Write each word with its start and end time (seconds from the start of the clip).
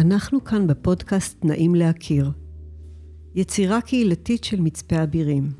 אנחנו 0.00 0.44
כאן 0.44 0.66
בפודקאסט 0.66 1.44
נעים 1.44 1.74
להכיר, 1.74 2.30
יצירה 3.34 3.80
קהילתית 3.80 4.44
של 4.44 4.60
מצפה 4.60 5.02
אבירים. 5.02 5.50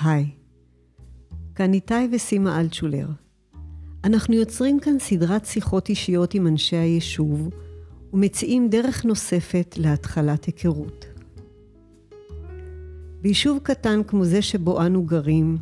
היי, 0.00 0.26
כאן 1.54 1.72
איתי 1.74 1.94
וסימה 2.12 2.60
אלטשולר. 2.60 3.06
אנחנו 4.04 4.34
יוצרים 4.34 4.80
כאן 4.80 4.98
סדרת 4.98 5.46
שיחות 5.46 5.88
אישיות 5.88 6.34
עם 6.34 6.46
אנשי 6.46 6.76
היישוב, 6.76 7.48
ומציעים 8.12 8.68
דרך 8.68 9.04
נוספת 9.04 9.74
להתחלת 9.78 10.44
היכרות. 10.44 11.06
ביישוב 13.20 13.58
קטן 13.62 14.00
כמו 14.06 14.24
זה 14.24 14.42
שבו 14.42 14.86
אנו 14.86 15.04
גרים, 15.04 15.58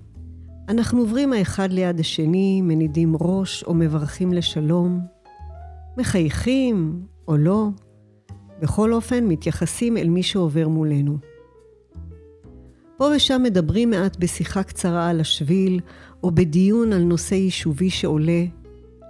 אנחנו 0.69 1.01
עוברים 1.01 1.33
האחד 1.33 1.73
ליד 1.73 2.01
השני, 2.01 2.63
מנידים 2.63 3.15
ראש 3.21 3.65
או 3.65 3.75
מברכים 3.75 4.33
לשלום, 4.33 5.01
מחייכים 5.99 7.07
או 7.29 7.37
לא, 7.37 7.69
בכל 8.61 8.93
אופן 8.93 9.25
מתייחסים 9.25 9.97
אל 9.97 10.09
מי 10.09 10.23
שעובר 10.23 10.69
מולנו. 10.69 11.19
פה 12.97 13.11
ושם 13.17 13.43
מדברים 13.45 13.91
מעט 13.91 14.17
בשיחה 14.17 14.63
קצרה 14.63 15.09
על 15.09 15.21
השביל, 15.21 15.81
או 16.23 16.31
בדיון 16.31 16.93
על 16.93 17.03
נושא 17.03 17.35
יישובי 17.35 17.91
שעולה, 17.91 18.45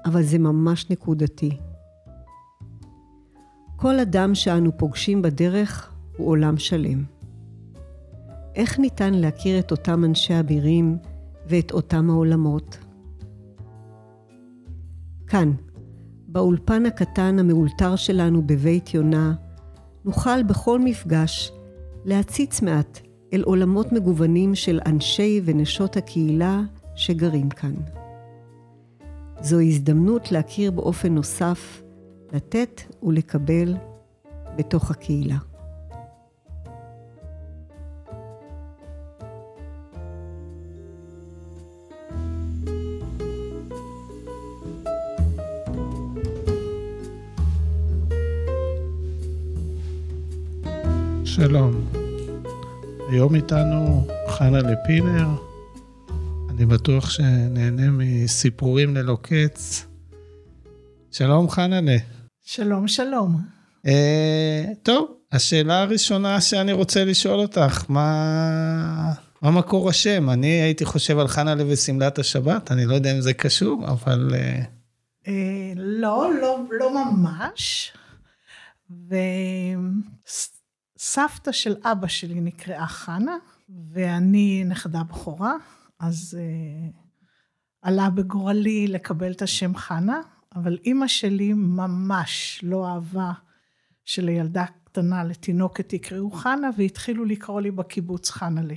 אבל 0.04 0.22
זה 0.22 0.38
ממש 0.38 0.90
נקודתי. 0.90 1.50
כל 3.76 3.98
אדם 3.98 4.34
שאנו 4.34 4.78
פוגשים 4.78 5.22
בדרך 5.22 5.92
הוא 6.16 6.28
עולם 6.28 6.58
שלם. 6.58 7.04
איך 8.54 8.78
ניתן 8.78 9.14
להכיר 9.14 9.58
את 9.58 9.70
אותם 9.70 10.04
אנשי 10.04 10.40
אבירים 10.40 10.98
ואת 11.48 11.72
אותם 11.72 12.10
העולמות? 12.10 12.78
כאן, 15.26 15.52
באולפן 16.32 16.86
הקטן 16.86 17.38
המאולתר 17.38 17.96
שלנו 17.96 18.42
בבית 18.42 18.94
יונה, 18.94 19.34
נוכל 20.04 20.42
בכל 20.42 20.78
מפגש 20.78 21.52
להציץ 22.04 22.62
מעט 22.62 23.00
אל 23.32 23.42
עולמות 23.42 23.92
מגוונים 23.92 24.54
של 24.54 24.80
אנשי 24.86 25.40
ונשות 25.44 25.96
הקהילה 25.96 26.60
שגרים 26.94 27.48
כאן. 27.48 27.74
זו 29.40 29.60
הזדמנות 29.60 30.32
להכיר 30.32 30.70
באופן 30.70 31.14
נוסף, 31.14 31.82
לתת 32.32 32.80
ולקבל 33.02 33.74
בתוך 34.56 34.90
הקהילה. 34.90 35.49
שלום. 51.34 51.72
היום 53.10 53.34
איתנו 53.34 54.06
חנה 54.28 54.58
לפינר. 54.58 55.28
אני 56.50 56.66
בטוח 56.66 57.10
שנהנה 57.10 57.90
מסיפורים 57.90 58.96
ללא 58.96 59.18
קץ. 59.22 59.86
שלום 61.10 61.50
חנלה. 61.50 61.96
שלום, 62.42 62.88
שלום. 62.88 63.40
אה, 63.86 64.64
טוב, 64.82 65.14
השאלה 65.32 65.82
הראשונה 65.82 66.40
שאני 66.40 66.72
רוצה 66.72 67.04
לשאול 67.04 67.40
אותך, 67.40 67.84
מה, 67.88 69.12
מה 69.42 69.50
מקור 69.50 69.88
השם? 69.88 70.30
אני 70.30 70.46
הייתי 70.46 70.84
חושב 70.84 71.18
על 71.18 71.28
חנלה 71.28 71.64
ושמלת 71.68 72.18
השבת, 72.18 72.72
אני 72.72 72.86
לא 72.86 72.94
יודע 72.94 73.12
אם 73.12 73.20
זה 73.20 73.32
קשור, 73.32 73.84
אבל... 73.88 74.30
אה... 74.34 74.62
אה, 75.28 75.72
לא, 75.76 76.30
לא, 76.40 76.58
לא 76.70 77.04
ממש. 77.04 77.92
ו... 78.90 79.14
סבתא 81.02 81.52
של 81.52 81.74
אבא 81.84 82.06
שלי 82.06 82.40
נקראה 82.40 82.86
חנה, 82.86 83.36
ואני 83.92 84.64
נכדה 84.64 85.02
בכורה, 85.02 85.54
אז 85.98 86.38
uh, 86.38 86.96
עלה 87.82 88.10
בגורלי 88.10 88.86
לקבל 88.86 89.32
את 89.32 89.42
השם 89.42 89.74
חנה, 89.74 90.20
אבל 90.54 90.78
אימא 90.84 91.06
שלי 91.06 91.52
ממש 91.52 92.60
לא 92.62 92.88
אהבה 92.88 93.32
שלילדה 94.04 94.64
קטנה, 94.84 95.24
לתינוקת 95.24 95.92
יקראו 95.92 96.30
חנה, 96.30 96.70
והתחילו 96.76 97.24
לקרוא 97.24 97.60
לי 97.60 97.70
בקיבוץ 97.70 98.30
חנה'לה. 98.30 98.74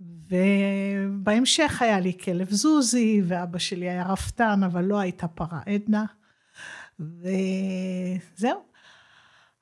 ובהמשך 0.00 1.82
היה 1.82 2.00
לי 2.00 2.18
כלב 2.24 2.50
זוזי, 2.50 3.22
ואבא 3.24 3.58
שלי 3.58 3.88
היה 3.90 4.06
רפתן, 4.06 4.60
אבל 4.62 4.84
לא 4.84 4.98
הייתה 4.98 5.28
פרה 5.28 5.60
עדנה. 5.66 6.04
וזהו. 7.00 8.73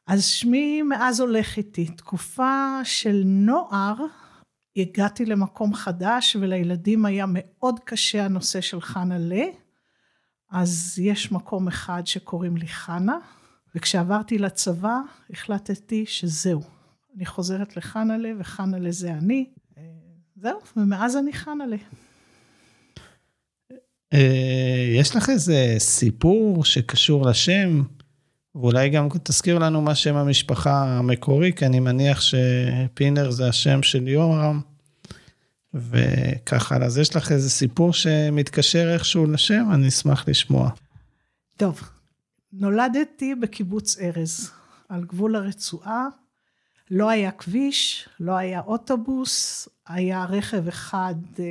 אז 0.06 0.24
שמי 0.24 0.82
מאז 0.82 1.20
הולך 1.20 1.56
איתי. 1.56 1.86
תקופה 1.86 2.80
של 2.84 3.22
נוער, 3.24 3.94
הגעתי 4.76 5.24
למקום 5.24 5.74
חדש 5.74 6.36
ולילדים 6.40 7.04
היה 7.04 7.24
מאוד 7.28 7.80
קשה 7.84 8.24
הנושא 8.24 8.60
של 8.60 8.80
חנה 8.80 9.18
ל. 9.18 9.32
אז 10.50 10.98
יש 11.02 11.32
מקום 11.32 11.68
אחד 11.68 12.02
שקוראים 12.04 12.56
לי 12.56 12.68
חנה, 12.68 13.18
וכשעברתי 13.74 14.38
לצבא 14.38 14.98
החלטתי 15.30 16.04
שזהו. 16.06 16.62
אני 17.16 17.26
חוזרת 17.26 17.76
לחנה 17.76 18.18
ל, 18.18 18.26
וחנה 18.38 18.78
ל 18.78 18.90
זה 18.90 19.12
אני. 19.12 19.50
זהו, 20.36 20.58
ומאז 20.76 21.16
אני 21.16 21.32
חנה 21.32 21.66
ל. 21.66 21.74
אה, 24.12 24.92
יש 24.94 25.16
לך 25.16 25.30
איזה 25.30 25.74
סיפור 25.78 26.64
שקשור 26.64 27.26
לשם? 27.26 27.82
ואולי 28.54 28.88
גם 28.88 29.08
תזכיר 29.22 29.58
לנו 29.58 29.80
מה 29.82 29.94
שם 29.94 30.16
המשפחה 30.16 30.84
המקורי, 30.84 31.52
כי 31.52 31.66
אני 31.66 31.80
מניח 31.80 32.20
שפינר 32.20 33.30
זה 33.30 33.48
השם 33.48 33.82
של 33.82 34.08
יורם, 34.08 34.60
וככה, 35.74 36.76
אז 36.76 36.98
יש 36.98 37.16
לך 37.16 37.32
איזה 37.32 37.50
סיפור 37.50 37.92
שמתקשר 37.92 38.94
איכשהו 38.94 39.26
לשם, 39.26 39.64
אני 39.72 39.88
אשמח 39.88 40.28
לשמוע. 40.28 40.70
טוב, 41.56 41.80
נולדתי 42.52 43.34
בקיבוץ 43.34 43.98
ארז, 43.98 44.50
על 44.88 45.04
גבול 45.04 45.36
הרצועה, 45.36 46.06
לא 46.90 47.10
היה 47.10 47.30
כביש, 47.30 48.08
לא 48.20 48.36
היה 48.36 48.60
אוטובוס, 48.60 49.68
היה 49.86 50.24
רכב 50.24 50.68
אחד 50.68 51.14
אה, 51.38 51.44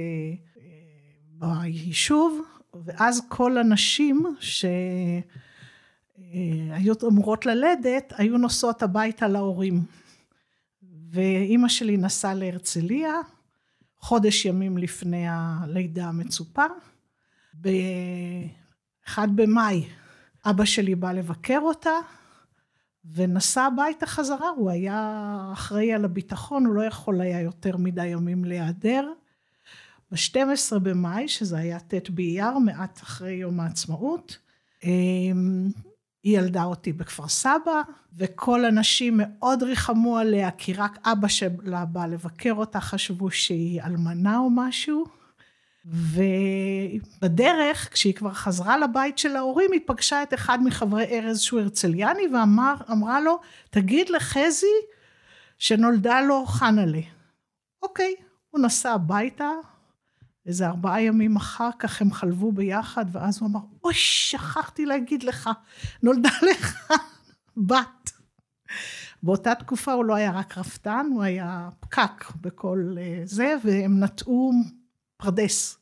אה, 0.57 1.63
ביישוב, 1.63 2.41
ואז 2.85 3.21
כל 3.27 3.57
הנשים 3.57 4.35
ש... 4.39 4.65
אה, 6.21 6.75
היו 6.75 6.93
אמורות 7.07 7.45
ללדת, 7.45 8.13
היו 8.17 8.37
נוסעות 8.37 8.83
הביתה 8.83 9.27
להורים. 9.27 9.81
ואימא 11.11 11.69
שלי 11.69 11.97
נסעה 11.97 12.33
להרצליה, 12.33 13.13
חודש 13.99 14.45
ימים 14.45 14.77
לפני 14.77 15.25
הלידה 15.29 16.05
המצופה. 16.05 16.65
ב-1 17.61 19.17
במאי 19.35 19.85
אבא 20.45 20.65
שלי 20.65 20.95
בא 20.95 21.11
לבקר 21.11 21.59
אותה, 21.61 21.89
ונסע 23.05 23.63
הביתה 23.63 24.05
חזרה, 24.05 24.49
הוא 24.49 24.69
היה 24.69 25.49
אחראי 25.53 25.93
על 25.93 26.05
הביטחון, 26.05 26.65
הוא 26.65 26.75
לא 26.75 26.81
יכול 26.81 27.21
היה 27.21 27.41
יותר 27.41 27.77
מדי 27.77 28.07
ימים 28.07 28.45
להיעדר. 28.45 29.11
ב-12 30.11 30.79
במאי, 30.79 31.27
שזה 31.27 31.57
היה 31.57 31.79
ט' 31.79 32.09
באייר, 32.09 32.57
מעט 32.57 32.99
אחרי 32.99 33.33
יום 33.33 33.59
העצמאות, 33.59 34.37
אמ, 34.83 35.69
היא 36.23 36.37
ילדה 36.37 36.63
אותי 36.63 36.93
בכפר 36.93 37.27
סבא, 37.27 37.81
וכל 38.17 38.65
הנשים 38.65 39.13
מאוד 39.17 39.63
ריחמו 39.63 40.17
עליה, 40.17 40.51
כי 40.51 40.73
רק 40.73 41.07
אבא 41.07 41.27
שלה 41.27 41.85
בא 41.85 42.05
לבקר 42.05 42.53
אותה, 42.53 42.79
חשבו 42.79 43.31
שהיא 43.31 43.81
אלמנה 43.81 44.37
או 44.37 44.49
משהו. 44.49 45.05
ובדרך, 47.21 47.93
כשהיא 47.93 48.13
כבר 48.13 48.33
חזרה 48.33 48.77
לבית 48.77 49.17
של 49.17 49.35
ההורים, 49.35 49.71
היא 49.71 49.81
פגשה 49.85 50.23
את 50.23 50.33
אחד 50.33 50.63
מחברי 50.63 51.05
ארז 51.05 51.39
שהוא 51.39 51.59
הרצליאני, 51.59 52.23
ואמרה 52.33 53.21
לו, 53.21 53.39
תגיד 53.69 54.09
לחזי 54.09 54.65
שנולדה 55.57 56.21
לו 56.21 56.45
חנה'לה. 56.45 57.01
אוקיי, 57.83 58.15
הוא 58.49 58.61
נסע 58.61 58.91
הביתה, 58.91 59.49
איזה 60.45 60.67
ארבעה 60.67 61.01
ימים 61.01 61.35
אחר 61.35 61.69
כך 61.79 62.01
הם 62.01 62.11
חלבו 62.11 62.51
ביחד, 62.51 63.05
ואז 63.11 63.39
הוא 63.41 63.49
אמר, 63.49 63.59
אוי, 63.83 63.93
שכחתי 63.93 64.85
להגיד 64.85 65.23
לך, 65.23 65.49
נולדה 66.03 66.29
לך 66.51 66.91
בת. 67.67 68.11
באותה 69.23 69.55
תקופה 69.55 69.93
הוא 69.93 70.05
לא 70.05 70.15
היה 70.15 70.31
רק 70.31 70.57
רפתן, 70.57 71.05
הוא 71.13 71.23
היה 71.23 71.69
פקח 71.79 72.31
בכל 72.41 72.95
אה, 72.99 73.21
זה, 73.25 73.55
והם 73.63 74.03
נטעו 74.03 74.51
פרדס. 75.17 75.77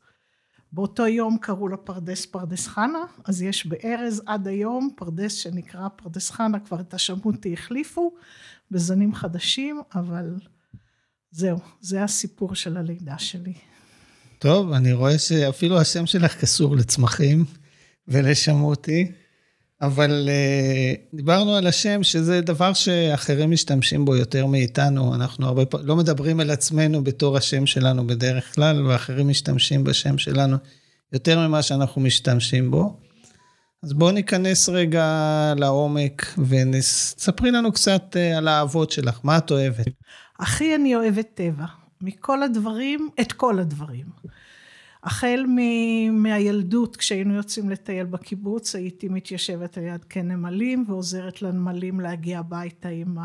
באותו 0.71 1.07
יום 1.07 1.37
קראו 1.37 1.67
לפרדס 1.67 2.25
פרדס 2.25 2.67
חנה, 2.67 3.03
אז 3.25 3.41
יש 3.41 3.65
בארז 3.65 4.21
עד 4.25 4.47
היום 4.47 4.89
פרדס 4.95 5.33
שנקרא 5.33 5.87
פרדס 5.87 6.31
חנה, 6.31 6.59
כבר 6.59 6.79
את 6.79 6.93
השמות 6.93 7.53
החליפו 7.53 8.15
בזנים 8.71 9.15
חדשים, 9.15 9.81
אבל 9.95 10.35
זהו, 11.31 11.57
זה 11.79 12.03
הסיפור 12.03 12.55
של 12.55 12.77
הלידה 12.77 13.17
שלי. 13.19 13.53
טוב, 14.39 14.71
אני 14.71 14.93
רואה 14.93 15.17
שאפילו 15.17 15.79
השם 15.79 16.05
שלך 16.05 16.35
קשור 16.35 16.75
לצמחים 16.75 17.45
ולשמותי. 18.07 19.11
אבל 19.81 20.29
uh, 20.29 21.15
דיברנו 21.15 21.55
על 21.55 21.67
השם, 21.67 22.03
שזה 22.03 22.41
דבר 22.41 22.73
שאחרים 22.73 23.51
משתמשים 23.51 24.05
בו 24.05 24.15
יותר 24.15 24.45
מאיתנו. 24.45 25.15
אנחנו 25.15 25.47
הרבה 25.47 25.65
פעמים 25.65 25.87
לא 25.87 25.95
מדברים 25.95 26.39
על 26.39 26.49
עצמנו 26.49 27.03
בתור 27.03 27.37
השם 27.37 27.65
שלנו 27.65 28.07
בדרך 28.07 28.55
כלל, 28.55 28.87
ואחרים 28.87 29.27
משתמשים 29.27 29.83
בשם 29.83 30.17
שלנו 30.17 30.57
יותר 31.13 31.47
ממה 31.47 31.61
שאנחנו 31.61 32.01
משתמשים 32.01 32.71
בו. 32.71 32.97
אז 33.83 33.93
בואו 33.93 34.11
ניכנס 34.11 34.69
רגע 34.69 35.53
לעומק 35.57 36.35
וספרי 36.37 37.51
לנו 37.51 37.71
קצת 37.71 38.15
uh, 38.15 38.37
על 38.37 38.47
האהבות 38.47 38.91
שלך, 38.91 39.19
מה 39.23 39.37
את 39.37 39.51
אוהבת? 39.51 39.87
הכי 40.39 40.75
אני 40.75 40.95
אוהבת 40.95 41.27
טבע. 41.33 41.78
מכל 42.01 42.43
הדברים, 42.43 43.09
את 43.21 43.31
כל 43.31 43.59
הדברים. 43.59 44.05
החל 45.03 45.45
מ- 45.47 46.23
מהילדות, 46.23 46.95
כשהיינו 46.95 47.33
יוצאים 47.33 47.69
לטייל 47.69 48.05
בקיבוץ, 48.05 48.75
הייתי 48.75 49.09
מתיישבת 49.09 49.77
על 49.77 49.83
יד 49.83 50.05
קן 50.05 50.27
נמלים 50.27 50.83
ועוזרת 50.87 51.41
לנמלים 51.41 51.99
להגיע 51.99 52.39
הביתה 52.39 52.89
עם 52.89 53.17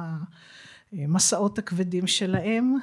המסעות 0.93 1.59
הכבדים 1.59 2.07
שלהם. 2.07 2.75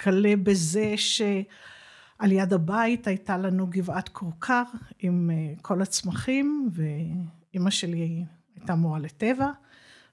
כלה 0.00 0.36
בזה 0.42 0.94
שעל 0.96 2.32
יד 2.32 2.52
הבית 2.52 3.06
הייתה 3.06 3.36
לנו 3.38 3.66
גבעת 3.70 4.08
כורכר 4.08 4.62
עם 4.98 5.30
אה, 5.32 5.54
כל 5.62 5.82
הצמחים, 5.82 6.68
ואימא 6.72 7.70
שלי 7.70 8.24
הייתה 8.56 8.74
מורה 8.74 8.98
לטבע, 8.98 9.50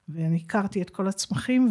ואני 0.08 0.42
הכרתי 0.44 0.82
את 0.82 0.90
כל 0.90 1.08
הצמחים, 1.08 1.68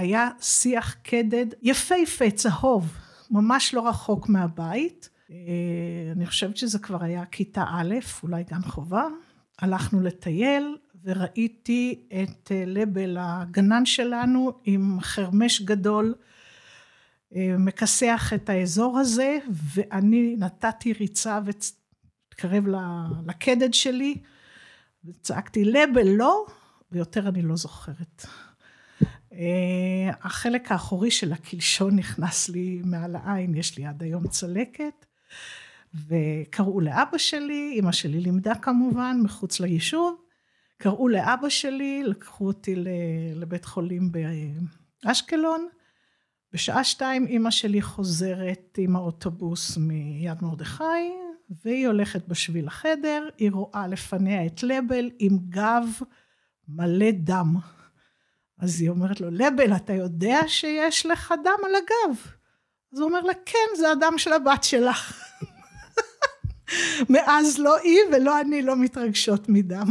והיה 0.00 0.28
שיח 0.40 0.96
קדד 1.02 1.46
יפהפה, 1.62 2.30
צהוב, 2.30 2.96
ממש 3.30 3.74
לא 3.74 3.88
רחוק 3.88 4.28
מהבית. 4.28 5.08
אה, 5.30 5.36
אני 6.12 6.26
חושבת 6.26 6.56
שזה 6.56 6.78
כבר 6.78 7.04
היה 7.04 7.26
כיתה 7.26 7.64
א', 7.68 7.94
אולי 8.22 8.44
גן 8.44 8.62
חובה. 8.62 9.04
הלכנו 9.58 10.00
לטייל 10.00 10.76
וראיתי 11.04 12.08
את 12.08 12.52
אה, 12.52 12.64
לבל 12.66 13.16
הגנן 13.20 13.86
שלנו 13.86 14.52
עם 14.64 14.98
חרמש 15.00 15.62
גדול 15.62 16.14
אה, 17.36 17.54
מכסח 17.58 18.32
את 18.34 18.48
האזור 18.48 18.98
הזה 18.98 19.38
ואני 19.50 20.36
נתתי 20.38 20.92
ריצה 20.92 21.40
והתקרב 21.44 22.64
לקדד 23.26 23.74
שלי 23.74 24.16
וצעקתי 25.04 25.64
לבל 25.64 26.08
לא 26.08 26.46
ויותר 26.92 27.28
אני 27.28 27.42
לא 27.42 27.56
זוכרת. 27.56 28.26
החלק 30.22 30.72
האחורי 30.72 31.10
של 31.10 31.32
הקלשון 31.32 31.96
נכנס 31.96 32.48
לי 32.48 32.82
מעל 32.84 33.16
העין, 33.16 33.54
יש 33.54 33.78
לי 33.78 33.86
עד 33.86 34.02
היום 34.02 34.28
צלקת. 34.28 35.06
וקראו 36.08 36.80
לאבא 36.80 37.18
שלי, 37.18 37.76
אמא 37.78 37.92
שלי 37.92 38.20
לימדה 38.20 38.54
כמובן, 38.54 39.20
מחוץ 39.22 39.60
ליישוב. 39.60 40.20
קראו 40.78 41.08
לאבא 41.08 41.48
שלי, 41.48 42.02
לקחו 42.04 42.46
אותי 42.46 42.74
לבית 43.34 43.64
חולים 43.64 44.12
באשקלון. 45.04 45.68
בשעה 46.52 46.84
שתיים 46.84 47.26
אמא 47.26 47.50
שלי 47.50 47.82
חוזרת 47.82 48.78
עם 48.78 48.96
האוטובוס 48.96 49.76
מיד 49.76 50.38
מרדכי, 50.42 51.12
והיא 51.64 51.86
הולכת 51.86 52.28
בשביל 52.28 52.66
החדר, 52.66 53.28
היא 53.38 53.50
רואה 53.52 53.86
לפניה 53.86 54.46
את 54.46 54.62
לבל 54.62 55.10
עם 55.18 55.38
גב 55.48 55.84
מלא 56.68 57.10
דם. 57.10 57.56
אז 58.60 58.80
היא 58.80 58.90
אומרת 58.90 59.20
לו, 59.20 59.30
לבל, 59.30 59.76
אתה 59.76 59.92
יודע 59.92 60.40
שיש 60.46 61.06
לך 61.06 61.34
דם 61.44 61.58
על 61.64 61.74
הגב? 61.74 62.20
אז 62.92 62.98
הוא 62.98 63.08
אומר 63.08 63.20
לה, 63.20 63.32
כן, 63.46 63.76
זה 63.76 63.90
הדם 63.90 64.14
של 64.16 64.32
הבת 64.32 64.64
שלך. 64.64 65.22
מאז 67.12 67.58
לא 67.58 67.78
היא 67.78 67.98
ולא 68.12 68.40
אני 68.40 68.62
לא 68.62 68.76
מתרגשות 68.76 69.48
מדם. 69.48 69.86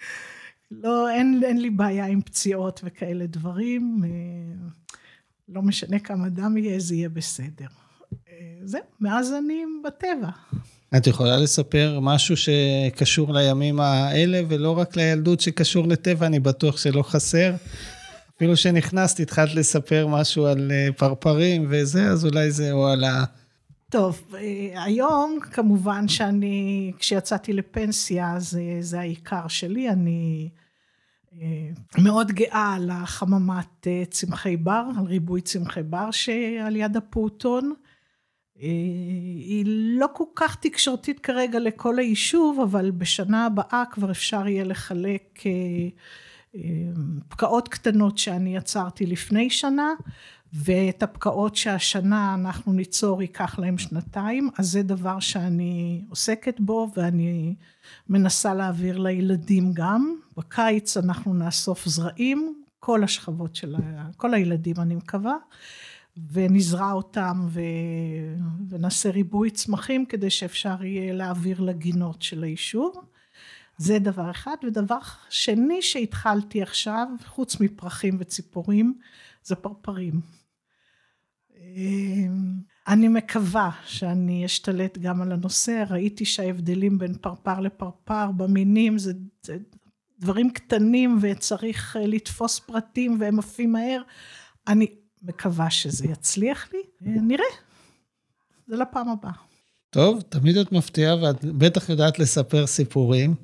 לא, 0.70 1.10
אין, 1.10 1.40
אין 1.44 1.60
לי 1.60 1.70
בעיה 1.70 2.06
עם 2.06 2.20
פציעות 2.20 2.80
וכאלה 2.84 3.26
דברים. 3.26 4.00
אה, 4.04 4.68
לא 5.48 5.62
משנה 5.62 5.98
כמה 5.98 6.28
דם 6.28 6.56
יהיה, 6.56 6.80
זה 6.80 6.94
יהיה 6.94 7.08
בסדר. 7.08 7.66
אה, 8.28 8.58
זהו, 8.64 8.82
מאז 9.00 9.32
אני 9.32 9.64
בטבע. 9.84 10.30
את 10.96 11.06
יכולה 11.06 11.36
לספר 11.36 11.98
משהו 12.02 12.34
שקשור 12.36 13.34
לימים 13.34 13.80
האלה, 13.80 14.40
ולא 14.48 14.78
רק 14.78 14.96
לילדות 14.96 15.40
שקשור 15.40 15.88
לטבע, 15.88 16.26
אני 16.26 16.40
בטוח 16.40 16.76
שלא 16.76 17.02
חסר. 17.02 17.54
אפילו 18.36 18.56
שנכנסת, 18.56 19.20
התחלת 19.20 19.54
לספר 19.54 20.06
משהו 20.06 20.46
על 20.46 20.70
אה, 20.70 20.88
פרפרים 20.96 21.66
וזה, 21.68 22.06
אז 22.06 22.24
אולי 22.24 22.50
זה 22.50 22.72
או 22.72 22.86
על 22.86 23.04
ה... 23.04 23.24
טוב, 23.90 24.22
אה, 24.34 24.84
היום 24.84 25.38
כמובן 25.52 26.08
שאני, 26.08 26.92
כשיצאתי 26.98 27.52
לפנסיה, 27.52 28.34
זה, 28.38 28.62
זה 28.80 29.00
העיקר 29.00 29.48
שלי, 29.48 29.90
אני 29.90 30.48
אה, 31.40 31.46
מאוד 31.98 32.32
גאה 32.32 32.74
על 32.74 32.90
החממת 32.92 33.86
צמחי 34.10 34.56
בר, 34.56 34.84
על 34.98 35.04
ריבוי 35.04 35.40
צמחי 35.40 35.82
בר 35.82 36.10
שעל 36.10 36.76
יד 36.76 36.96
הפעוטון. 36.96 37.74
היא 38.58 39.64
לא 39.98 40.06
כל 40.14 40.24
כך 40.34 40.56
תקשורתית 40.60 41.20
כרגע 41.20 41.58
לכל 41.58 41.98
היישוב, 41.98 42.60
אבל 42.60 42.90
בשנה 42.90 43.46
הבאה 43.46 43.84
כבר 43.90 44.10
אפשר 44.10 44.48
יהיה 44.48 44.64
לחלק 44.64 45.42
פקעות 47.28 47.68
קטנות 47.68 48.18
שאני 48.18 48.56
יצרתי 48.56 49.06
לפני 49.06 49.50
שנה, 49.50 49.92
ואת 50.52 51.02
הפקעות 51.02 51.56
שהשנה 51.56 52.34
אנחנו 52.34 52.72
ניצור 52.72 53.22
ייקח 53.22 53.58
להם 53.58 53.78
שנתיים, 53.78 54.50
אז 54.58 54.70
זה 54.70 54.82
דבר 54.82 55.20
שאני 55.20 56.04
עוסקת 56.08 56.60
בו 56.60 56.90
ואני 56.96 57.54
מנסה 58.08 58.54
להעביר 58.54 58.98
לילדים 58.98 59.72
גם. 59.72 60.14
בקיץ 60.36 60.96
אנחנו 60.96 61.34
נאסוף 61.34 61.86
זרעים, 61.86 62.54
כל 62.80 63.04
השכבות 63.04 63.56
של 63.56 63.74
ה... 63.74 64.08
כל 64.16 64.34
הילדים 64.34 64.76
אני 64.78 64.94
מקווה, 64.94 65.36
ונזרע 66.32 66.92
אותם 66.92 67.46
ו... 67.48 67.60
ונעשה 68.68 69.10
ריבוי 69.10 69.50
צמחים 69.50 70.06
כדי 70.06 70.30
שאפשר 70.30 70.84
יהיה 70.84 71.12
להעביר 71.12 71.60
לגינות 71.60 72.22
של 72.22 72.44
היישוב. 72.44 72.94
זה 73.78 73.98
דבר 73.98 74.30
אחד. 74.30 74.56
ודבר 74.66 74.98
שני 75.30 75.82
שהתחלתי 75.82 76.62
עכשיו, 76.62 77.08
חוץ 77.26 77.60
מפרחים 77.60 78.16
וציפורים, 78.20 78.98
זה 79.42 79.54
פרפרים. 79.54 80.20
אמ, 81.56 82.52
אני 82.88 83.08
מקווה 83.08 83.70
שאני 83.86 84.44
אשתלט 84.44 84.98
גם 84.98 85.22
על 85.22 85.32
הנושא, 85.32 85.84
ראיתי 85.90 86.24
שההבדלים 86.24 86.98
בין 86.98 87.14
פרפר 87.14 87.60
לפרפר 87.60 88.30
במינים 88.30 88.98
זה, 88.98 89.12
זה 89.42 89.58
דברים 90.18 90.50
קטנים 90.50 91.18
וצריך 91.20 91.96
אה, 91.96 92.06
לתפוס 92.06 92.58
פרטים 92.58 93.16
והם 93.20 93.38
עפים 93.38 93.72
מהר. 93.72 94.02
אני 94.68 94.86
מקווה 95.22 95.70
שזה 95.70 96.06
יצליח 96.06 96.68
לי, 96.72 96.78
נראה. 97.00 97.44
זה 98.68 98.76
לפעם 98.76 99.08
הבאה. 99.08 99.32
טוב, 99.90 100.20
תמיד 100.28 100.56
את 100.56 100.72
מפתיעה 100.72 101.16
ואת 101.16 101.44
בטח 101.44 101.88
יודעת 101.88 102.18
לספר 102.18 102.66
סיפורים. 102.66 103.34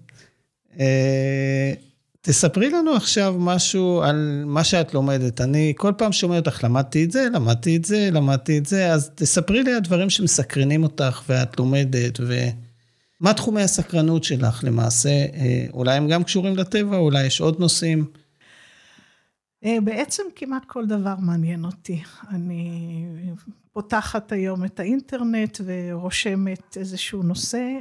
אה, 0.80 1.72
תספרי 2.20 2.70
לנו 2.70 2.94
עכשיו 2.94 3.34
משהו 3.38 4.02
על 4.02 4.42
מה 4.46 4.64
שאת 4.64 4.94
לומדת. 4.94 5.40
אני 5.40 5.72
כל 5.76 5.92
פעם 5.98 6.12
שומע 6.12 6.36
אותך, 6.36 6.64
למדתי 6.64 7.04
את 7.04 7.10
זה, 7.10 7.28
למדתי 7.32 7.76
את 7.76 7.84
זה, 7.84 8.08
למדתי 8.12 8.58
את 8.58 8.66
זה, 8.66 8.92
אז 8.92 9.10
תספרי 9.14 9.62
לי 9.62 9.72
על 9.72 9.80
דברים 9.80 10.10
שמסקרנים 10.10 10.82
אותך 10.82 11.22
ואת 11.28 11.58
לומדת, 11.58 12.20
ומה 12.20 13.34
תחומי 13.34 13.62
הסקרנות 13.62 14.24
שלך 14.24 14.64
למעשה? 14.64 15.08
אה, 15.08 15.66
אולי 15.72 15.96
הם 15.96 16.08
גם 16.08 16.24
קשורים 16.24 16.56
לטבע, 16.56 16.96
אולי 16.96 17.26
יש 17.26 17.40
עוד 17.40 17.60
נושאים. 17.60 18.04
אה, 19.64 19.78
בעצם 19.84 20.22
כמעט 20.36 20.64
כל 20.64 20.86
דבר 20.86 21.14
מעניין 21.18 21.64
אותי. 21.64 22.02
אני 22.28 23.06
פותחת 23.72 24.32
היום 24.32 24.64
את 24.64 24.80
האינטרנט 24.80 25.60
ורושמת 25.64 26.76
איזשהו 26.76 27.22
נושא, 27.22 27.78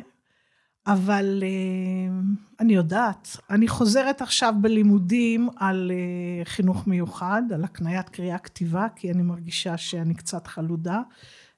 אבל 0.87 1.43
אה, 1.43 2.13
אני 2.59 2.73
יודעת, 2.73 3.37
אני 3.49 3.67
חוזרת 3.67 4.21
עכשיו 4.21 4.53
בלימודים 4.61 5.49
על 5.55 5.91
אה, 5.91 6.45
חינוך 6.45 6.87
מיוחד, 6.87 7.41
על 7.53 7.63
הקניית 7.63 8.09
קריאה 8.09 8.37
כתיבה, 8.37 8.87
כי 8.95 9.11
אני 9.11 9.23
מרגישה 9.23 9.77
שאני 9.77 10.13
קצת 10.13 10.47
חלודה, 10.47 11.01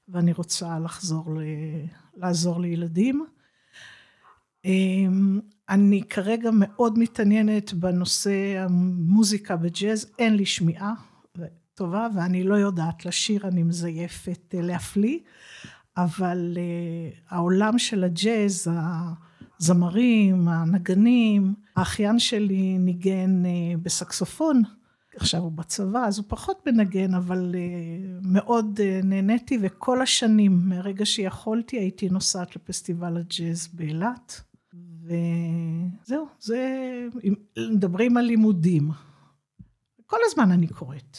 ואני 0.08 0.32
רוצה 0.32 0.78
לחזור, 0.78 1.34
ל... 1.34 1.40
לעזור 2.16 2.60
לילדים. 2.60 3.26
אה, 4.66 4.72
אני 5.68 6.02
כרגע 6.02 6.50
מאוד 6.52 6.98
מתעניינת 6.98 7.72
בנושא 7.72 8.58
המוזיקה 8.58 9.56
בג'אז, 9.56 10.06
אין 10.18 10.36
לי 10.36 10.46
שמיעה 10.46 10.94
טובה, 11.74 12.06
ואני 12.14 12.44
לא 12.44 12.54
יודעת 12.54 13.06
לשיר, 13.06 13.48
אני 13.48 13.62
מזייפת 13.62 14.54
להפליא. 14.58 15.18
אבל 15.96 16.56
uh, 16.56 17.34
העולם 17.34 17.78
של 17.78 18.04
הג'אז, 18.04 18.68
הזמרים, 19.60 20.48
הנגנים, 20.48 21.54
האחיין 21.76 22.18
שלי 22.18 22.78
ניגן 22.78 23.42
uh, 23.44 23.78
בסקסופון, 23.82 24.62
עכשיו 25.16 25.40
הוא 25.40 25.52
בצבא, 25.52 25.98
אז 25.98 26.18
הוא 26.18 26.24
פחות 26.28 26.66
מנגן, 26.66 27.14
אבל 27.14 27.54
מאוד 28.22 28.80
נהניתי, 29.04 29.58
וכל 29.62 30.02
השנים, 30.02 30.60
מהרגע 30.64 31.06
שיכולתי, 31.06 31.78
הייתי 31.78 32.08
נוסעת 32.08 32.56
לפסטיבל 32.56 33.16
הג'אז 33.16 33.68
באילת. 33.72 34.40
וזהו, 35.06 36.26
זה, 36.40 36.58
מדברים 37.72 38.16
על 38.16 38.24
לימודים. 38.24 38.90
כל 40.06 40.18
הזמן 40.26 40.50
אני 40.50 40.66
קוראת. 40.66 41.18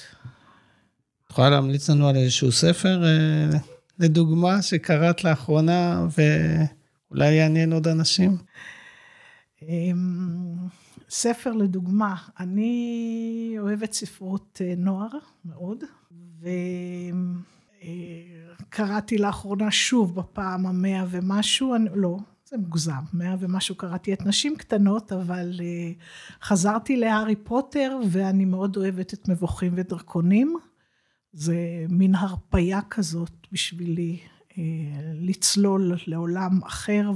את 1.25 1.31
יכולה 1.31 1.49
להמליץ 1.49 1.89
לנו 1.89 2.07
על 2.07 2.15
איזשהו 2.15 2.51
ספר, 2.51 3.03
אה, 3.05 3.59
לדוגמה, 3.99 4.61
שקראת 4.61 5.23
לאחרונה 5.23 6.07
ואולי 6.17 7.33
יעניין 7.33 7.73
עוד 7.73 7.87
אנשים? 7.87 8.37
אמ, 9.61 10.55
ספר 11.09 11.51
לדוגמה, 11.51 12.15
אני 12.39 13.55
אוהבת 13.59 13.93
ספרות 13.93 14.61
אה, 14.65 14.73
נוער 14.77 15.09
מאוד, 15.45 15.83
וקראתי 18.69 19.17
לאחרונה 19.17 19.71
שוב 19.71 20.15
בפעם 20.15 20.65
המאה 20.65 21.05
ומשהו, 21.09 21.75
אני, 21.75 21.89
לא, 21.95 22.17
זה 22.49 22.57
מוגזם, 22.57 23.03
מאה 23.13 23.35
ומשהו 23.39 23.75
קראתי 23.75 24.13
את 24.13 24.25
נשים 24.25 24.55
קטנות, 24.55 25.11
אבל 25.11 25.53
אה, 25.57 26.43
חזרתי 26.45 26.97
להארי 26.97 27.35
פוטר 27.35 27.99
ואני 28.11 28.45
מאוד 28.45 28.77
אוהבת 28.77 29.13
את 29.13 29.27
מבוכים 29.27 29.73
ודרקונים. 29.75 30.57
זה 31.33 31.85
מין 31.89 32.15
הרפייה 32.15 32.81
כזאת 32.89 33.47
בשבילי 33.51 34.19
אה, 34.49 34.55
לצלול 35.13 35.93
לעולם 36.07 36.63
אחר 36.63 37.11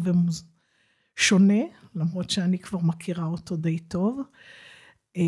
ושונה, 1.17 1.63
למרות 1.95 2.29
שאני 2.29 2.59
כבר 2.59 2.79
מכירה 2.79 3.25
אותו 3.25 3.57
די 3.57 3.79
טוב. 3.79 4.21
אה, 5.17 5.21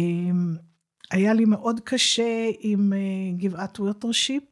היה 1.11 1.33
לי 1.33 1.45
מאוד 1.45 1.79
קשה 1.79 2.49
עם 2.59 2.93
אה, 2.93 3.41
גבעת 3.41 3.79
ווטרשיפ, 3.79 4.43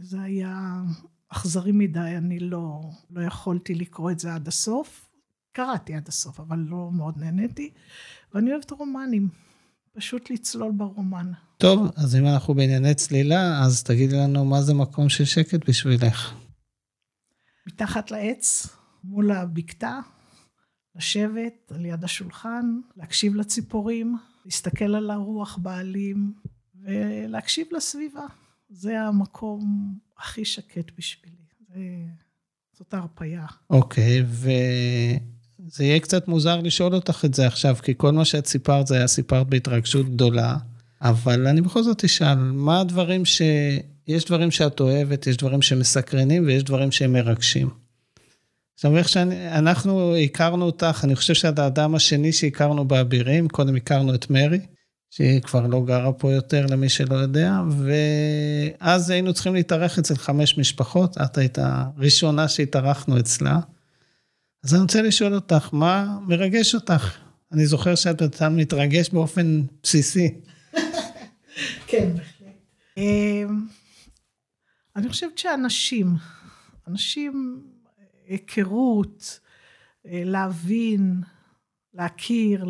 זה 0.00 0.20
היה 0.20 0.82
אכזרי 1.28 1.72
מדי, 1.72 2.14
אני 2.16 2.38
לא, 2.38 2.80
לא 3.10 3.22
יכולתי 3.22 3.74
לקרוא 3.74 4.10
את 4.10 4.18
זה 4.18 4.34
עד 4.34 4.48
הסוף. 4.48 5.08
קראתי 5.52 5.94
עד 5.94 6.08
הסוף, 6.08 6.40
אבל 6.40 6.58
לא 6.58 6.90
מאוד 6.92 7.14
נהניתי. 7.16 7.70
ואני 8.34 8.52
אוהבת 8.52 8.70
רומנים, 8.70 9.28
פשוט 9.92 10.30
לצלול 10.30 10.72
ברומן. 10.72 11.32
טוב, 11.56 11.90
אז 11.96 12.16
אם 12.16 12.26
אנחנו 12.26 12.54
בענייני 12.54 12.94
צלילה, 12.94 13.64
אז 13.64 13.82
תגידי 13.82 14.16
לנו 14.16 14.44
מה 14.44 14.62
זה 14.62 14.74
מקום 14.74 15.08
של 15.08 15.24
שקט 15.24 15.68
בשבילך. 15.68 16.34
מתחת 17.66 18.10
לעץ, 18.10 18.66
מול 19.04 19.30
הבקתה, 19.30 20.00
לשבת 20.96 21.72
על 21.74 21.86
יד 21.86 22.04
השולחן, 22.04 22.80
להקשיב 22.96 23.34
לציפורים, 23.34 24.16
להסתכל 24.44 24.94
על 24.94 25.10
הרוח 25.10 25.58
בעלים 25.62 26.32
ולהקשיב 26.82 27.66
לסביבה. 27.70 28.26
זה 28.68 29.00
המקום 29.00 29.94
הכי 30.18 30.44
שקט 30.44 30.90
בשבילי. 30.98 31.36
זה, 31.74 31.80
זאת 32.78 32.94
ההרפייה. 32.94 33.46
אוקיי, 33.70 34.24
וזה 34.28 35.84
יהיה 35.84 36.00
קצת 36.00 36.28
מוזר 36.28 36.60
לשאול 36.60 36.94
אותך 36.94 37.24
את 37.24 37.34
זה 37.34 37.46
עכשיו, 37.46 37.76
כי 37.82 37.94
כל 37.96 38.12
מה 38.12 38.24
שאת 38.24 38.46
סיפרת 38.46 38.86
זה 38.86 38.96
היה 38.96 39.06
סיפרת 39.06 39.46
בהתרגשות 39.46 40.08
גדולה, 40.08 40.56
אבל 41.02 41.46
אני 41.46 41.60
בכל 41.60 41.82
זאת 41.82 42.04
אשאל, 42.04 42.34
מה 42.38 42.80
הדברים 42.80 43.24
ש... 43.24 43.42
יש 44.08 44.24
דברים 44.24 44.50
שאת 44.50 44.80
אוהבת, 44.80 45.26
יש 45.26 45.36
דברים 45.36 45.62
שמסקרנים 45.62 46.46
ויש 46.46 46.62
דברים 46.62 46.92
שהם 46.92 47.12
מרגשים. 47.12 47.70
עכשיו, 48.74 48.96
איך 48.96 49.08
שאנחנו 49.08 50.16
הכרנו 50.16 50.64
אותך, 50.64 51.00
אני 51.04 51.16
חושב 51.16 51.34
שאת 51.34 51.58
האדם 51.58 51.94
השני 51.94 52.32
שהכרנו 52.32 52.84
באבירים, 52.84 53.48
קודם 53.48 53.76
הכרנו 53.76 54.14
את 54.14 54.30
מרי. 54.30 54.58
שהיא 55.10 55.40
כבר 55.40 55.66
לא 55.66 55.84
גרה 55.86 56.12
פה 56.12 56.32
יותר 56.32 56.66
למי 56.66 56.88
שלא 56.88 57.14
יודע, 57.14 57.60
ואז 58.78 59.10
היינו 59.10 59.34
צריכים 59.34 59.54
להתארח 59.54 59.98
אצל 59.98 60.16
חמש 60.16 60.58
משפחות, 60.58 61.18
את 61.18 61.38
היית 61.38 61.58
הראשונה 61.58 62.48
שהתארחנו 62.48 63.20
אצלה. 63.20 63.60
אז 64.64 64.74
אני 64.74 64.82
רוצה 64.82 65.02
לשאול 65.02 65.34
אותך, 65.34 65.68
מה 65.72 66.18
מרגש 66.26 66.74
אותך? 66.74 67.18
אני 67.52 67.66
זוכר 67.66 67.94
שאת 67.94 68.22
אתה 68.22 68.48
מתרגש 68.48 69.10
באופן 69.10 69.62
בסיסי. 69.82 70.34
כן, 71.88 72.08
בהחלט. 72.14 72.48
אמ, 72.96 73.66
אני 74.96 75.08
חושבת 75.08 75.38
שאנשים, 75.38 76.14
אנשים, 76.88 77.62
היכרות, 78.26 79.40
אה, 80.06 80.22
להבין, 80.24 81.20
להכיר, 81.94 82.64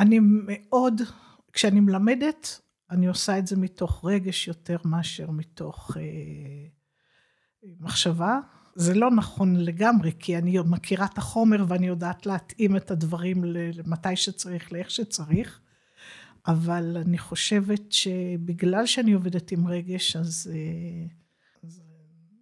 אני 0.00 0.18
מאוד, 0.22 1.00
כשאני 1.52 1.80
מלמדת, 1.80 2.60
אני 2.90 3.06
עושה 3.06 3.38
את 3.38 3.46
זה 3.46 3.56
מתוך 3.56 4.04
רגש 4.04 4.48
יותר 4.48 4.76
מאשר 4.84 5.30
מתוך 5.30 5.96
אה, 5.96 6.66
מחשבה. 7.80 8.40
זה 8.74 8.94
לא 8.94 9.10
נכון 9.10 9.56
לגמרי, 9.56 10.12
כי 10.18 10.38
אני 10.38 10.58
מכירה 10.66 11.06
את 11.06 11.18
החומר 11.18 11.64
ואני 11.68 11.86
יודעת 11.86 12.26
להתאים 12.26 12.76
את 12.76 12.90
הדברים 12.90 13.44
למתי 13.44 14.16
שצריך, 14.16 14.72
לאיך 14.72 14.90
שצריך, 14.90 15.60
אבל 16.46 16.96
אני 16.96 17.18
חושבת 17.18 17.92
שבגלל 17.92 18.86
שאני 18.86 19.12
עובדת 19.12 19.52
עם 19.52 19.66
רגש, 19.66 20.16
אז, 20.16 20.50
אה, 20.54 21.06
אז 21.62 21.82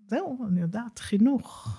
זהו, 0.06 0.46
אני 0.48 0.60
יודעת, 0.60 0.98
חינוך, 0.98 1.78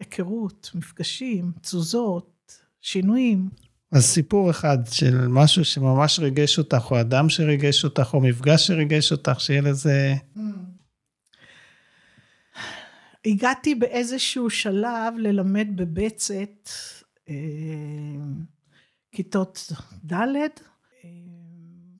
היכרות, 0.00 0.70
מפגשים, 0.74 1.52
תזוזות, 1.60 2.60
שינויים. 2.80 3.48
אז 3.92 4.04
סיפור 4.04 4.50
אחד 4.50 4.78
של 4.90 5.28
משהו 5.28 5.64
שממש 5.64 6.18
ריגש 6.18 6.58
אותך, 6.58 6.90
או 6.90 7.00
אדם 7.00 7.28
שריגש 7.28 7.84
אותך, 7.84 8.14
או 8.14 8.20
מפגש 8.20 8.66
שריגש 8.66 9.12
אותך, 9.12 9.40
שיהיה 9.40 9.60
לזה... 9.60 10.14
הגעתי 13.24 13.74
באיזשהו 13.74 14.50
שלב 14.50 15.14
ללמד 15.16 15.68
בבצת 15.74 16.68
אה, 17.28 17.34
כיתות 19.12 19.72
ד', 20.12 20.14
אה, 20.14 20.48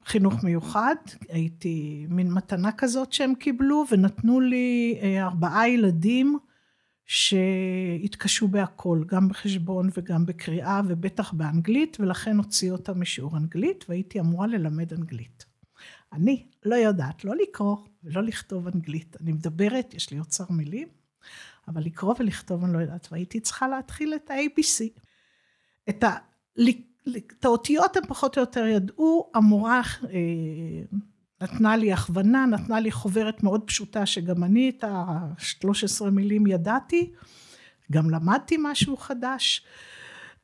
חינוך 0.05 0.45
מיוחד, 0.45 0.95
הייתי 1.29 2.07
מין 2.09 2.33
מתנה 2.33 2.73
כזאת 2.73 3.13
שהם 3.13 3.35
קיבלו, 3.35 3.85
ונתנו 3.91 4.41
לי 4.41 4.99
אה, 5.03 5.23
ארבעה 5.23 5.69
ילדים 5.69 6.39
שהתקשו 7.11 8.49
בהכל, 8.49 9.05
גם 9.07 9.29
בחשבון 9.29 9.91
וגם 9.95 10.27
בקריאה 10.27 10.81
ובטח 10.89 11.33
באנגלית, 11.33 11.97
ולכן 12.01 12.37
הוציא 12.37 12.73
אותם 12.73 13.01
משיעור 13.01 13.37
אנגלית, 13.37 13.85
והייתי 13.89 14.21
אמורה 14.21 14.47
ללמד 14.47 14.93
אנגלית. 14.93 15.45
אני 16.13 16.47
לא 16.65 16.75
יודעת 16.75 17.25
לא 17.25 17.35
לקרוא 17.37 17.77
ולא 18.05 18.23
לכתוב 18.23 18.67
אנגלית. 18.67 19.17
אני 19.21 19.33
מדברת, 19.33 19.95
יש 19.95 20.11
לי 20.11 20.19
אוצר 20.19 20.45
מילים, 20.51 20.89
אבל 21.69 21.83
לקרוא 21.83 22.15
ולכתוב 22.19 22.65
אני 22.65 22.73
לא 22.73 22.79
יודעת, 22.79 23.09
והייתי 23.13 23.41
צריכה 23.41 23.69
להתחיל 23.69 24.15
את 24.15 24.31
ה-ABC. 24.31 25.01
את, 25.89 26.05
ה... 26.05 26.17
את 27.39 27.45
האותיות 27.45 27.97
הם 27.97 28.07
פחות 28.07 28.37
או 28.37 28.43
יותר 28.43 28.67
ידעו, 28.67 29.31
המורה 29.35 29.81
אה, 30.05 30.99
נתנה 31.43 31.77
לי 31.77 31.93
הכוונה, 31.93 32.47
נתנה 32.47 32.81
לי 32.81 32.91
חוברת 32.91 33.43
מאוד 33.43 33.63
פשוטה 33.67 34.07
שגם 34.07 34.45
אני 34.45 34.73
את 34.79 34.85
ה-13 34.85 36.11
מילים 36.11 36.47
ידעתי, 36.47 37.13
גם 37.93 38.11
למדתי 38.11 38.57
משהו 38.63 38.97
חדש, 38.97 39.65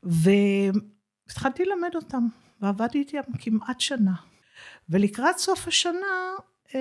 והתחלתי 0.03 1.65
ללמד 1.65 1.91
אותם, 1.95 2.27
ועבדתי 2.61 2.99
איתם 2.99 3.33
כמעט 3.39 3.81
שנה. 3.81 4.15
ולקראת 4.89 5.39
סוף 5.39 5.69
השנה 5.69 6.35
אה, 6.75 6.81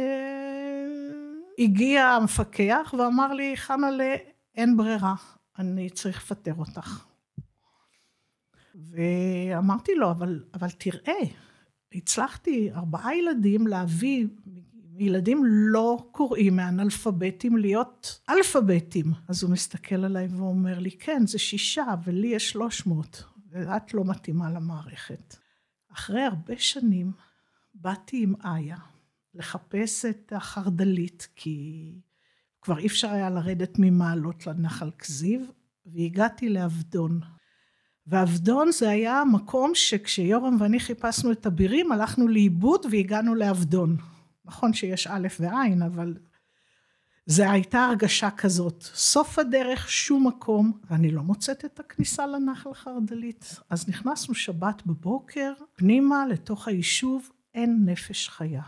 הגיע 1.59 2.05
המפקח 2.05 2.93
ואמר 2.97 3.33
לי, 3.33 3.57
חנה'לה, 3.57 4.15
אין 4.55 4.77
ברירה, 4.77 5.15
אני 5.59 5.89
צריך 5.89 6.17
לפטר 6.17 6.53
אותך. 6.57 7.05
ואמרתי 8.75 9.95
לו, 9.95 10.11
אבל, 10.11 10.43
אבל 10.53 10.69
תראה, 10.69 11.19
הצלחתי 11.95 12.71
ארבעה 12.71 13.17
ילדים 13.17 13.67
להביא, 13.67 14.27
ילדים 14.97 15.41
לא 15.45 16.07
קוראים 16.11 16.55
מאנאלפביתים 16.55 17.57
להיות 17.57 18.19
אלפביתים. 18.29 19.13
אז 19.27 19.43
הוא 19.43 19.51
מסתכל 19.51 20.05
עליי 20.05 20.27
ואומר 20.27 20.79
לי, 20.79 20.91
כן, 20.91 21.27
זה 21.27 21.39
שישה, 21.39 21.85
ולי 22.03 22.27
יש 22.27 22.49
שלוש 22.49 22.87
מאות, 22.87 23.23
ואת 23.51 23.93
לא 23.93 24.03
מתאימה 24.05 24.51
למערכת. 24.51 25.35
אחרי 25.93 26.21
הרבה 26.21 26.53
שנים 26.57 27.11
באתי 27.73 28.23
עם 28.23 28.33
איה 28.45 28.77
לחפש 29.33 30.05
את 30.05 30.33
החרדלית, 30.35 31.27
כי 31.35 31.91
כבר 32.61 32.77
אי 32.77 32.87
אפשר 32.87 33.09
היה 33.09 33.29
לרדת 33.29 33.75
ממעלות 33.79 34.47
לנחל 34.47 34.91
כזיב, 34.91 35.41
והגעתי 35.85 36.49
לעבדון. 36.49 37.19
ועבדון 38.07 38.71
זה 38.71 38.89
היה 38.89 39.23
מקום 39.31 39.71
שכשיורם 39.73 40.57
ואני 40.59 40.79
חיפשנו 40.79 41.31
את 41.31 41.45
הבירים 41.45 41.91
הלכנו 41.91 42.27
לאיבוד 42.27 42.85
והגענו 42.91 43.35
לעבדון. 43.35 43.97
נכון 44.45 44.73
שיש 44.73 45.07
א' 45.07 45.27
ועין 45.39 45.81
אבל 45.81 46.13
זה 47.25 47.51
הייתה 47.51 47.85
הרגשה 47.85 48.31
כזאת. 48.31 48.83
סוף 48.93 49.39
הדרך 49.39 49.89
שום 49.89 50.27
מקום 50.27 50.79
ואני 50.89 51.11
לא 51.11 51.21
מוצאת 51.21 51.65
את 51.65 51.79
הכניסה 51.79 52.27
לנחל 52.27 52.73
חרדלית. 52.73 53.59
אז 53.69 53.89
נכנסנו 53.89 54.35
שבת 54.35 54.85
בבוקר 54.85 55.53
פנימה 55.75 56.27
לתוך 56.27 56.67
היישוב 56.67 57.29
אין 57.53 57.81
נפש 57.85 58.29
חיה. 58.29 58.61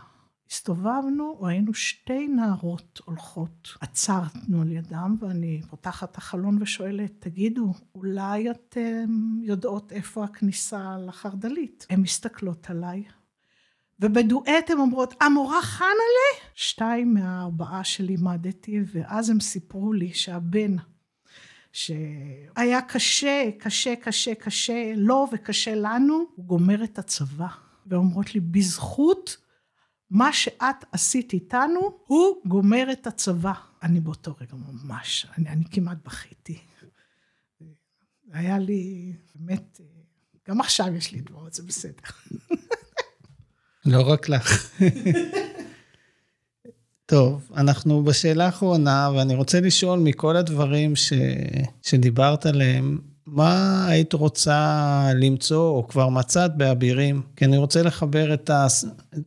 הסתובבנו, 0.50 1.40
ראינו 1.40 1.74
שתי 1.74 2.28
נערות 2.28 3.00
הולכות. 3.04 3.68
עצרנו 3.80 4.62
על 4.62 4.72
ידם, 4.72 5.16
ואני 5.20 5.60
פותחת 5.70 6.10
את 6.10 6.16
החלון 6.16 6.62
ושואלת, 6.62 7.12
תגידו, 7.18 7.72
אולי 7.94 8.50
אתן 8.50 9.06
יודעות 9.42 9.92
איפה 9.92 10.24
הכניסה 10.24 10.96
לחרדלית? 11.06 11.86
הן 11.90 12.00
מסתכלות 12.00 12.70
עליי, 12.70 13.04
ובדואט 14.00 14.70
הן 14.70 14.78
אומרות, 14.78 15.14
המורה 15.20 15.62
חנה'לה? 15.62 16.48
שתיים 16.54 17.14
מהארבעה 17.14 17.84
שלימדתי, 17.84 18.80
ואז 18.92 19.30
הם 19.30 19.40
סיפרו 19.40 19.92
לי 19.92 20.14
שהבן 20.14 20.76
שהיה 21.72 22.82
קשה, 22.88 23.50
קשה, 23.58 23.96
קשה, 23.96 24.34
קשה 24.34 24.92
לו 24.96 25.28
וקשה 25.32 25.74
לנו, 25.74 26.24
הוא 26.34 26.44
גומר 26.44 26.84
את 26.84 26.98
הצבא. 26.98 27.48
ואומרות 27.86 28.34
לי, 28.34 28.40
בזכות 28.40 29.36
מה 30.10 30.32
שאת 30.32 30.84
עשית 30.92 31.32
איתנו, 31.32 31.80
הוא 32.06 32.36
גומר 32.46 32.88
את 32.92 33.06
הצבא. 33.06 33.52
אני 33.82 34.00
באותו 34.00 34.36
רגע 34.40 34.54
ממש, 34.54 35.26
אני, 35.38 35.48
אני 35.48 35.64
כמעט 35.70 35.98
בכיתי. 36.04 36.58
היה 38.32 38.58
לי, 38.58 39.12
באמת, 39.34 39.80
גם 40.48 40.60
עכשיו 40.60 40.94
יש 40.94 41.12
לי 41.12 41.20
דמעות, 41.20 41.54
זה 41.54 41.62
בסדר. 41.62 42.02
לא 43.92 44.08
רק 44.12 44.28
לך. 44.28 44.78
טוב, 47.06 47.50
אנחנו 47.56 48.04
בשאלה 48.04 48.46
האחרונה, 48.46 49.10
ואני 49.16 49.34
רוצה 49.34 49.60
לשאול 49.60 49.98
מכל 49.98 50.36
הדברים 50.36 50.96
ש... 50.96 51.12
שדיברת 51.82 52.46
עליהם, 52.46 52.98
מה 53.32 53.86
היית 53.88 54.12
רוצה 54.12 55.10
למצוא, 55.14 55.68
או 55.68 55.88
כבר 55.88 56.08
מצאת 56.08 56.56
באבירים? 56.56 57.22
כי 57.36 57.44
אני 57.44 57.56
רוצה 57.56 57.82
לחבר 57.82 58.34
את. 58.34 58.50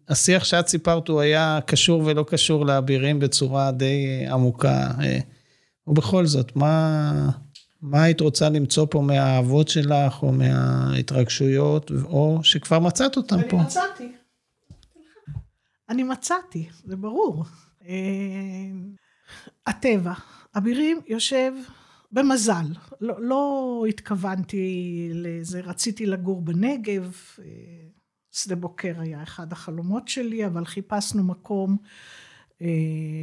השיח 0.10 0.43
שאת 0.43 0.67
סיפרת, 0.67 1.08
הוא 1.08 1.22
היה 1.22 1.60
קשור 1.65 2.03
ולא 2.05 2.25
קשור 2.27 2.65
לאבירים 2.65 3.20
בצורה 3.20 3.72
די 3.72 4.25
עמוקה. 4.31 4.91
ובכל 5.88 6.25
זאת, 6.25 6.55
מה, 6.55 7.29
מה 7.81 8.03
היית 8.03 8.22
רוצה 8.22 8.50
למצוא 8.50 8.88
פה 8.89 9.01
מהאהבות 9.01 9.67
שלך, 9.67 10.24
או 10.24 10.31
מההתרגשויות, 10.31 11.91
או 12.03 12.39
שכבר 12.43 12.79
מצאת 12.79 13.17
אותם 13.17 13.41
פה? 13.50 13.58
אני 13.58 13.65
מצאתי. 13.65 14.12
אני 15.89 16.03
מצאתי, 16.03 16.70
זה 16.84 16.96
ברור. 16.96 17.46
הטבע. 19.67 20.13
אבירים 20.58 21.01
יושב 21.08 21.51
במזל. 22.12 22.65
לא, 23.01 23.22
לא 23.22 23.84
התכוונתי 23.89 25.10
לזה, 25.13 25.62
רציתי 25.62 26.06
לגור 26.06 26.41
בנגב. 26.41 27.15
שדה 28.32 28.56
בוקר 28.56 28.94
היה 29.00 29.24
אחד 29.24 29.51
החלומות 29.51 30.08
שלי, 30.08 30.46
אבל 30.46 30.65
חיפשנו 30.65 31.24
מקום 31.24 31.77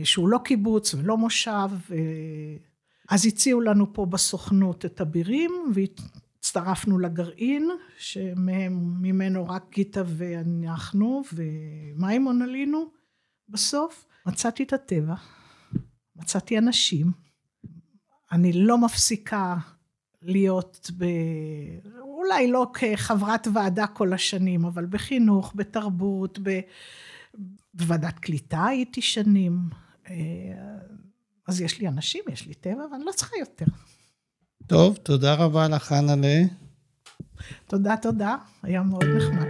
שהוא 0.04 0.28
לא 0.28 0.38
קיבוץ 0.45 0.95
ולא 0.95 1.16
מושב. 1.16 1.68
אז 3.09 3.26
הציעו 3.26 3.61
לנו 3.61 3.92
פה 3.92 4.07
בסוכנות 4.07 4.85
את 4.85 5.00
אבירים, 5.00 5.50
והצטרפנו 5.75 6.99
לגרעין, 6.99 7.68
שממנו 7.99 9.49
רק 9.49 9.64
גיטה 9.73 10.02
ואנחנו 10.07 11.23
ומימון 11.33 12.42
עלינו. 12.42 12.85
בסוף 13.49 14.07
מצאתי 14.26 14.62
את 14.62 14.73
הטבע, 14.73 15.14
מצאתי 16.16 16.59
אנשים. 16.59 17.27
אני 18.32 18.52
לא 18.52 18.78
מפסיקה 18.78 19.56
להיות 20.23 20.91
ב... 20.97 21.04
אולי 22.00 22.50
לא 22.50 22.67
כחברת 22.75 23.49
ועדה 23.54 23.86
כל 23.86 24.12
השנים, 24.12 24.64
אבל 24.64 24.86
בחינוך, 24.86 25.52
בתרבות, 25.56 26.38
ב... 26.43 26.60
בוועדת 27.75 28.19
קליטה 28.19 28.67
הייתי 28.67 29.02
שנים. 29.02 29.52
אז 31.47 31.60
יש 31.60 31.80
לי 31.80 31.88
אנשים, 31.88 32.25
יש 32.32 32.47
לי 32.47 32.54
טבע, 32.54 32.82
ואני 32.93 33.04
לא 33.04 33.12
צריכה 33.12 33.36
יותר. 33.41 33.67
טוב, 34.67 34.97
תודה 34.97 35.34
רבה 35.34 35.69
לך, 35.69 35.82
חנה'לה. 35.82 36.43
תודה, 37.67 37.95
תודה, 38.02 38.36
היה 38.62 38.82
מאוד 38.82 39.04
נחמד. 39.04 39.47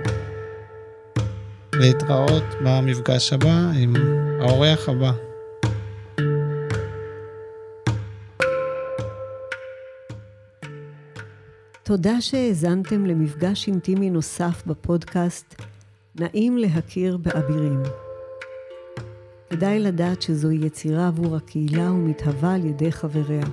להתראות 1.73 2.45
במפגש 2.65 3.33
הבא 3.33 3.71
עם 3.83 3.95
האורח 4.41 4.89
הבא. 4.89 5.28
תודה 11.89 12.21
שהאזנתם 12.21 13.07
למפגש 13.07 13.69
אינטימי 13.69 14.11
נוסף 14.11 14.63
בפודקאסט 14.67 15.55
נעים 16.21 16.59
להכיר 16.59 17.17
באבירים. 17.17 17.83
כדאי 19.51 19.81
לדעת 19.81 20.23
שזוהי 20.23 20.59
יצירה 20.67 21.09
עבור 21.09 21.37
הקהילה 21.37 21.93
ומתהווה 21.93 22.55
על 22.55 22.65
ידי 22.65 22.93
חבריה. 22.93 23.45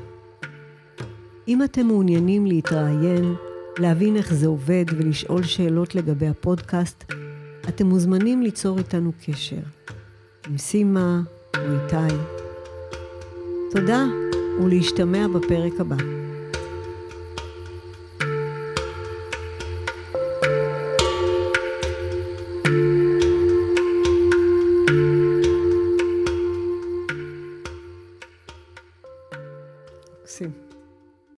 אם 1.47 1.63
אתם 1.63 1.85
מעוניינים 1.85 2.45
להתראיין, 2.45 3.35
להבין 3.79 4.15
איך 4.15 4.33
זה 4.33 4.47
עובד 4.47 4.85
ולשאול 4.91 5.43
שאלות 5.43 5.95
לגבי 5.95 6.27
הפודקאסט, 6.27 7.03
אתם 7.69 7.85
מוזמנים 7.85 8.41
ליצור 8.41 8.77
איתנו 8.77 9.11
קשר. 9.25 9.61
עם 10.47 10.57
סימה 10.57 11.21
או 11.57 11.61
איתי. 11.61 12.15
תודה 13.71 14.05
ולהשתמע 14.59 15.27
בפרק 15.27 15.73
הבא. 15.79 16.24